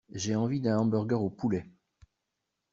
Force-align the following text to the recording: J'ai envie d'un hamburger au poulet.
J'ai 0.11 0.35
envie 0.35 0.61
d'un 0.61 0.79
hamburger 0.79 1.21
au 1.21 1.29
poulet. 1.29 1.69